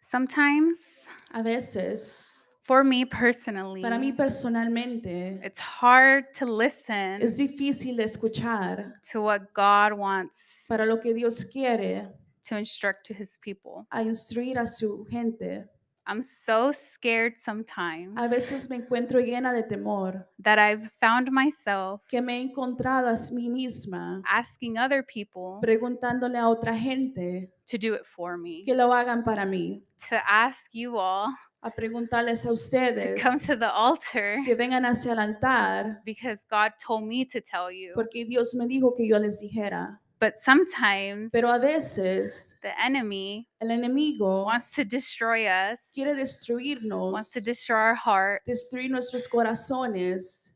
[0.00, 2.20] Sometimes, A veces,
[2.62, 9.52] for me personally, para mí personalmente, it's hard to listen es difícil escuchar to what
[9.52, 12.08] God wants para lo que Dios quiere
[12.44, 13.84] to instruct to his people.
[13.90, 15.64] a instruir a su gente.
[16.06, 22.02] I'm so scared sometimes A veces me encuentro llena de temor, that I've found myself
[22.08, 27.78] que me he encontrado a mí misma asking other people preguntándole a otra gente to
[27.78, 32.44] do it for me, que lo hagan para mí, to ask you all a preguntarles
[32.44, 37.04] a ustedes to come to the altar que vengan hacia el altar, because God told
[37.04, 37.94] me to tell you.
[37.94, 39.98] porque Dios me dijo que yo les dijera.
[40.24, 47.12] But sometimes Pero a veces the enemy el enemigo wants to destroy us, quiere destruirnos,
[47.12, 50.48] wants to destroy our heart, destruir nuestros corazones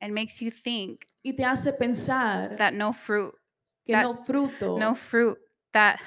[0.00, 3.32] and makes you think y te hace pensar that no fruit,
[3.86, 5.38] que that- no fruto, no fruit,
[5.72, 6.00] that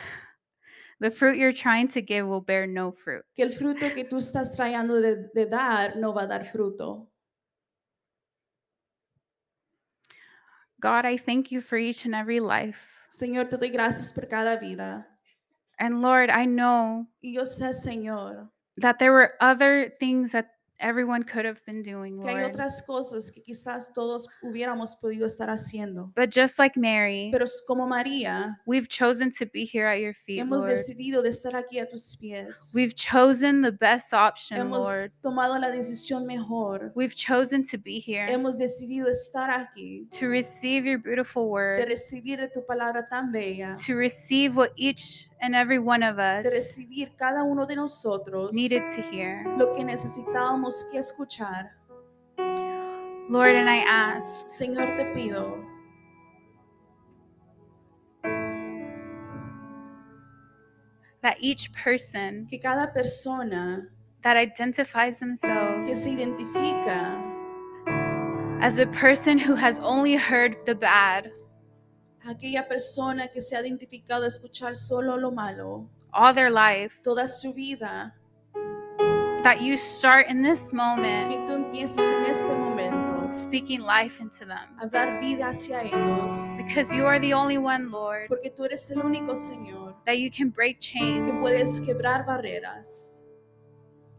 [0.99, 3.23] the fruit you're trying to give will bear no fruit.
[3.37, 7.07] que el fruto que tú estás de dar no va a dar fruto.
[10.79, 13.07] God, I thank you for each and every life.
[13.09, 15.05] Señor, te doy gracias por cada vida.
[15.79, 21.23] And Lord, I know Y yo sé, Señor, that there were other things that everyone
[21.23, 22.51] could have been doing, que hay Lord.
[22.53, 26.11] otras cosas que quizás todos hubiéramos podido estar haciendo.
[26.15, 30.13] But just like Mary, Pero es como María, we've chosen to be here at your
[30.13, 30.69] feet, hemos Lord.
[30.75, 32.71] decidido de estar aquí a tus pies.
[32.75, 35.11] We've chosen the best option, Hemos Lord.
[35.21, 36.91] tomado la decisión mejor.
[36.95, 41.87] We've chosen to be here Hemos decidido estar aquí, to receive your beautiful de word,
[41.87, 46.43] recibir de tu palabra tan bella, to receive what each and every one of us
[46.43, 49.43] de recibir cada uno de nosotros needed to hear.
[49.57, 51.71] lo que necesitábamos que escuchar.
[53.29, 55.63] Lord, and I ask Señor, te pido
[61.21, 63.89] that each person que cada persona
[64.21, 67.21] that identifies que themselves se identifica
[68.61, 71.31] as a person who has only heard the bad
[72.25, 77.27] aquella persona que se ha identificado a escuchar solo lo malo all their life, toda
[77.27, 78.13] su vida,
[79.43, 84.45] that you start in this moment que tú empieces en este momento speaking life into
[84.45, 84.77] them.
[84.79, 88.89] a dar vida hacia ellos, Because you are the only one, Lord, porque tú eres
[88.91, 91.31] el único Señor that you can break chains.
[91.31, 93.21] que puedes quebrar barreras,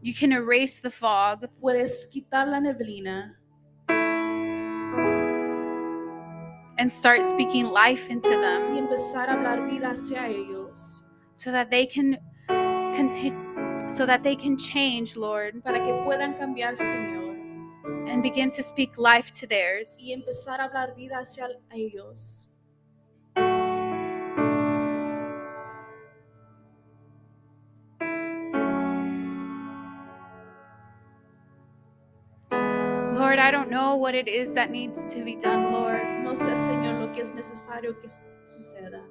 [0.01, 1.49] You can erase the fog.
[1.59, 3.37] puedes quitar la neblina
[6.79, 11.69] and start speaking life into y them empezar a hablar vida hacia ellos, so that
[11.69, 12.17] they can
[12.95, 13.37] continue
[13.91, 17.35] so that they can change lord para que puedan cambiar, Señor,
[18.07, 19.99] and begin to speak life to theirs.
[20.01, 22.48] Y empezar a hablar vida hacia ellos.
[33.49, 36.99] I don't know what it is that needs to be done lord No sé, Señor,
[36.99, 38.07] lo que es necesario que
[38.43, 39.01] suceda.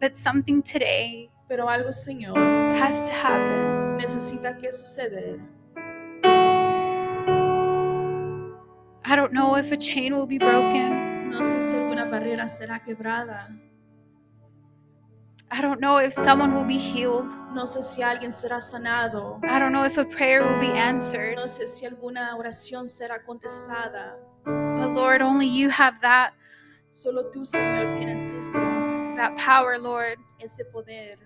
[0.00, 2.36] But something today pero algo, Señor,
[2.74, 3.98] has to happen.
[3.98, 5.38] necesita que suceder.
[9.04, 11.30] I don't know if a chain will be broken.
[11.30, 13.48] No sé si alguna barrera será quebrada.
[15.56, 17.30] I don't know if someone will be healed.
[17.54, 19.38] No sé si alguien será sanado.
[19.44, 21.36] I don't know if a prayer will be answered.
[21.36, 24.16] No sé si alguna oración será contestada.
[24.44, 26.32] But Lord, only you have that
[26.90, 28.60] Solo tú, Señor, tienes eso,
[29.16, 30.18] that power, Lord.
[30.40, 31.18] ese poder.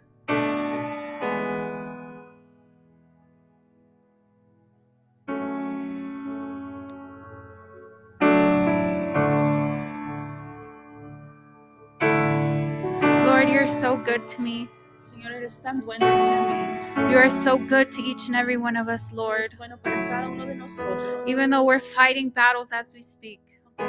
[13.68, 14.68] So good to me.
[14.96, 17.10] Señor, eres tan bueno hacia mí.
[17.12, 19.40] You are so good to each and every one of us, Lord.
[19.40, 21.22] Eres bueno para cada uno de nosotros.
[21.28, 23.40] Even though we're fighting battles as we speak,
[23.78, 23.84] Aunque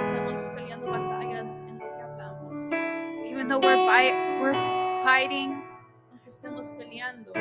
[0.55, 2.71] peleando batallas en lo que hablamos.
[3.25, 4.53] even though we're by, we're
[5.03, 5.63] fighting
[6.11, 7.34] Aunque estemos peleando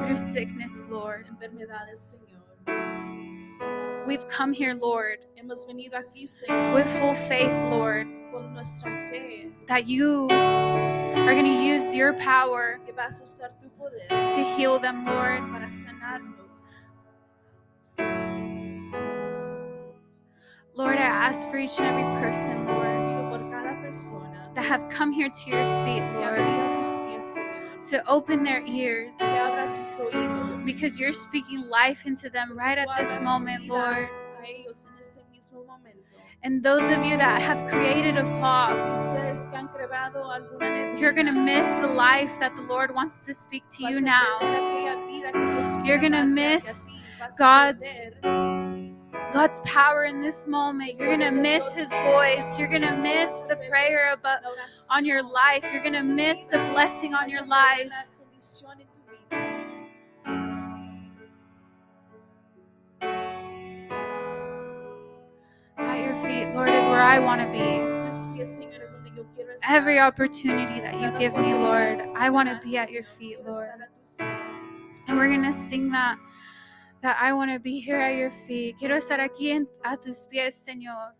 [0.00, 1.26] through sickness, Lord.
[1.26, 2.36] enfermedades, Señor.
[4.06, 8.05] We've come here, Lord, Hemos aquí, Señor, with full faith, Lord, con nuestra fe.
[9.66, 14.44] That you are going to use your power Que vas a usar tu poder to
[14.56, 15.42] heal them, Lord.
[20.74, 24.88] Lord, I ask for each and every person, Lord, Pido por cada persona that have
[24.90, 27.90] come here to your feet, Lord, venido a tus pies, Señor.
[27.90, 30.64] to open their ears Que abra sus oídos.
[30.66, 34.08] because you're speaking life into them right at this moment, Lord.
[36.46, 36.54] A ellos en este mismo momento.
[36.54, 40.68] And those of you that have created a fog, Y ustedes que han creado alguna
[40.68, 44.00] neblina, you're going to miss the life that the Lord wants to speak to you
[44.00, 44.38] now.
[44.40, 46.92] perder aquella vida que Dios quiere You're gonna miss ti.
[47.18, 47.86] Vas a God's
[49.32, 50.96] God's power in this moment.
[50.96, 52.58] You're going to miss his voice.
[52.58, 54.38] You're going to miss the prayer about
[54.90, 55.64] on your life.
[55.72, 57.90] You're going to miss the blessing on your life.
[67.16, 67.96] I want to be.
[69.66, 73.68] Every opportunity that you give me, Lord, I want to be at your feet, Lord.
[75.08, 76.18] And we're going to sing that
[77.00, 78.76] that I want to be here at your feet.
[78.78, 81.14] Quiero estar aquí en, a tus pies, Señor.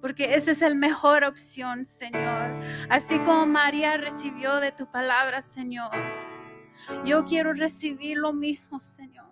[0.00, 2.60] Porque esa es la mejor opción, Señor.
[2.88, 5.92] Así como María recibió de tu palabra, Señor.
[7.04, 9.29] Yo quiero recibir lo mismo, Señor.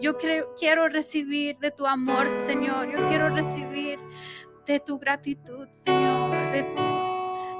[0.00, 2.90] Yo quiero recibir de tu amor, Señor.
[2.90, 3.98] Yo quiero recibir
[4.66, 6.52] de tu gratitud, Señor.
[6.52, 6.62] De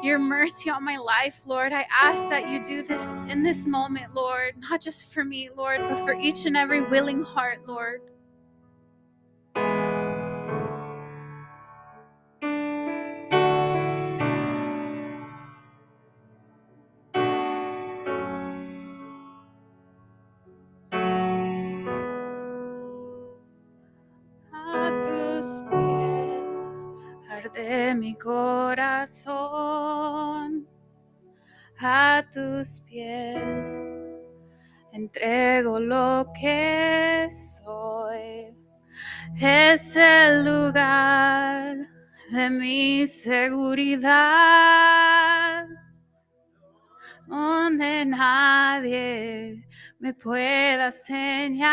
[0.02, 1.72] your mercy on my life, Lord.
[1.72, 5.80] I ask that you do this in this moment, Lord, not just for me, Lord,
[5.88, 8.00] but for each and every willing heart, Lord.
[39.80, 41.76] Es el lugar
[42.32, 44.08] de mi seguridad,
[47.28, 49.64] donde nadie
[50.00, 51.68] me pueda señalar.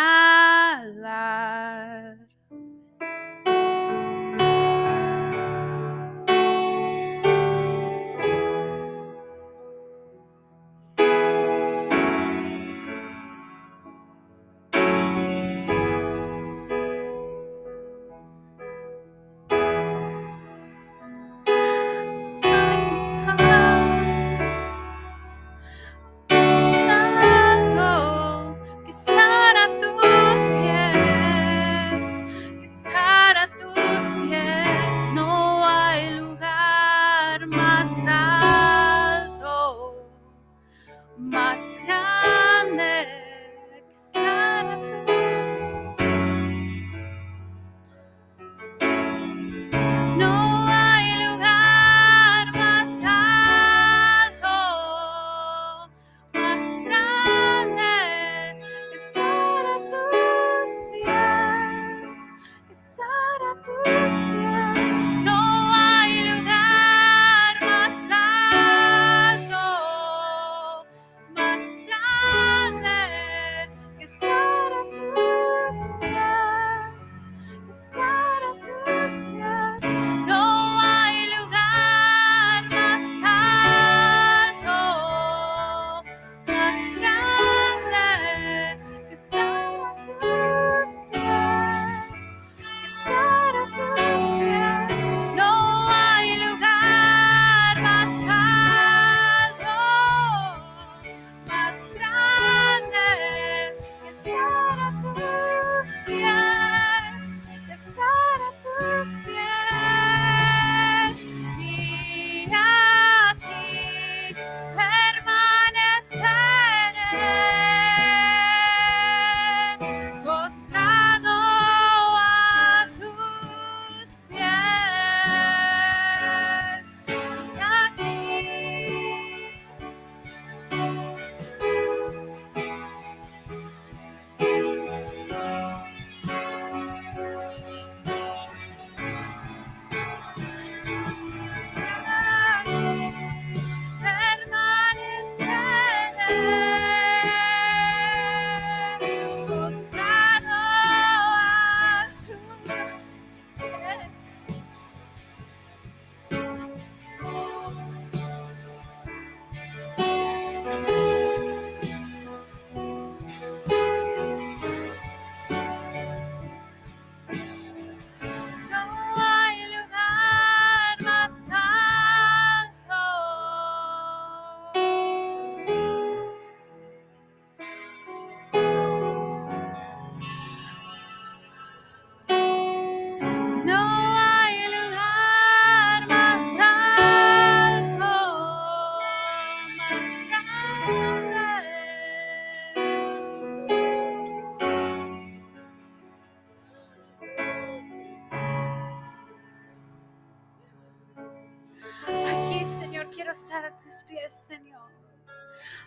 [203.51, 204.89] A tus pies, Señor.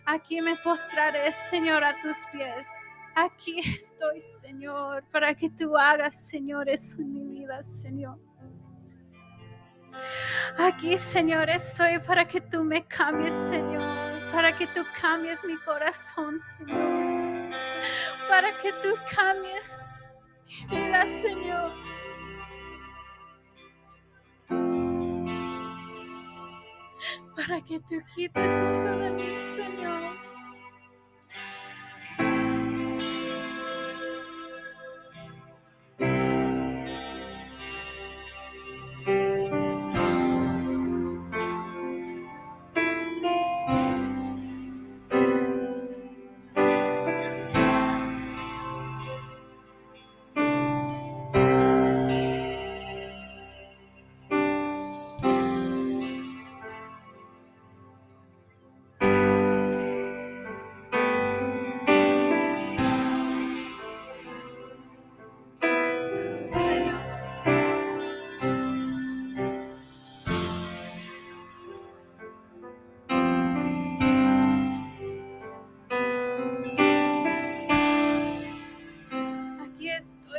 [0.05, 2.69] Aquí me postraré, Señor, a tus pies.
[3.15, 8.19] Aquí estoy, Señor, para que tú hagas, Señor, eso en mi vida, Señor.
[10.59, 14.31] Aquí, Señor, estoy para que tú me cambies, Señor.
[14.31, 17.51] Para que tú cambies mi corazón, Señor.
[18.29, 19.89] Para que tú cambies
[20.47, 21.88] mi vida, Señor.
[27.39, 28.35] Para que tú quites
[29.13, 29.23] mí,
[29.55, 29.55] Señor.
[29.55, 30.08] Señor.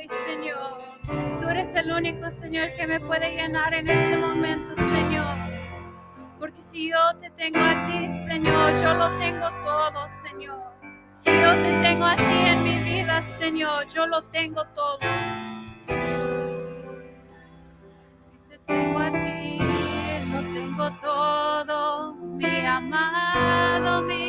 [0.07, 0.79] Señor.
[1.41, 5.35] Tú eres el único, Señor, que me puede llenar en este momento, Señor.
[6.39, 10.61] Porque si yo te tengo a ti, Señor, yo lo tengo todo, Señor.
[11.09, 14.99] Si yo te tengo a ti en mi vida, Señor, yo lo tengo todo.
[18.21, 19.59] Si te tengo a ti,
[20.31, 24.28] lo tengo todo, mi amado, mi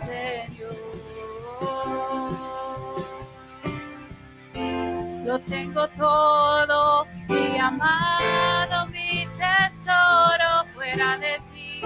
[5.31, 11.79] Lo tengo todo, mi amado, mi tesoro, fuera de ti,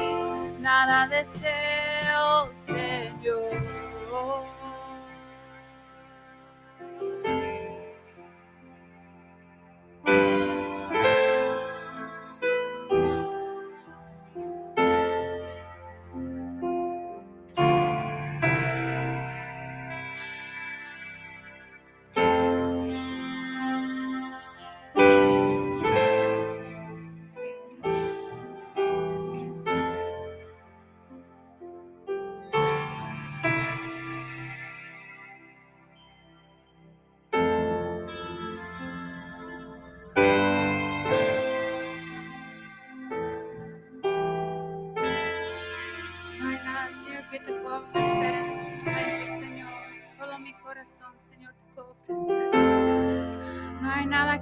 [0.59, 3.64] nada deseo, Señor.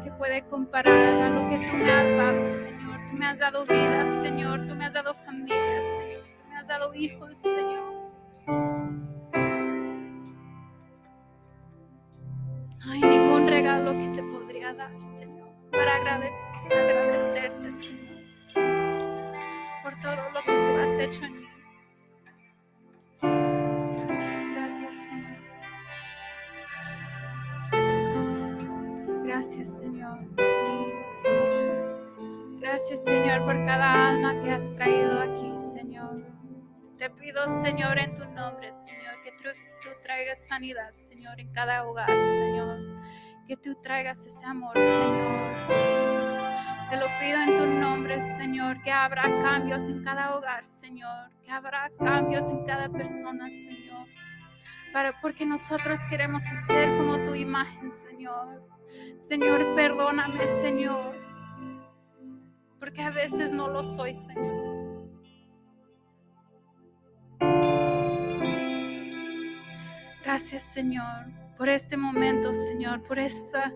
[0.02, 3.00] Que puede comparar a lo que tú me has dado, Señor.
[3.08, 4.66] Tú me has dado vida, Señor.
[4.66, 6.24] Tú me has dado familia, Señor.
[6.42, 7.94] Tú me has dado hijos, Señor.
[12.86, 16.32] No hay ningún regalo que te podría dar, Señor, para agrade-
[16.66, 18.24] agradecerte, Señor,
[19.84, 21.48] por todo lo que tú has hecho en mí.
[32.74, 36.26] Gracias, Señor, por cada alma que has traído aquí, Señor.
[36.98, 39.44] Te pido, Señor, en tu nombre, Señor, que tú,
[40.02, 42.80] traigas sanidad, Señor, en cada hogar, Señor.
[43.48, 45.70] Que tú traigas ese amor, Señor.
[46.90, 51.30] Te lo pido en tu nombre, Señor, que habrá cambios en cada hogar, Señor.
[51.44, 54.08] Que habrá cambios en cada persona, Señor.
[54.92, 58.68] Para, porque nosotros queremos ser como tu imagen, Señor.
[59.22, 61.23] Señor, perdóname, Señor.
[62.84, 65.08] Porque a veces no lo soy, Señor.
[70.22, 73.72] Gracias, Señor, por este momento, Señor, por esta,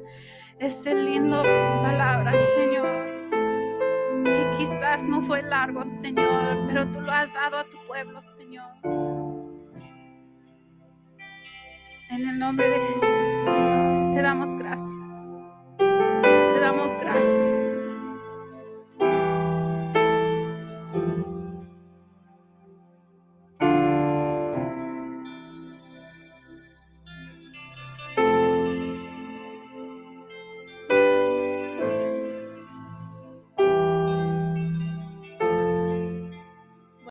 [0.59, 3.31] este lindo palabra, Señor.
[4.25, 8.73] Que quizás no fue largo, Señor, pero tú lo has dado a tu pueblo, Señor.
[12.09, 15.31] En el nombre de Jesús, Señor, te damos gracias.